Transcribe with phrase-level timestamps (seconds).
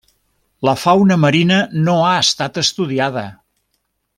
[0.67, 3.27] La fauna marina no ha estat estudiada.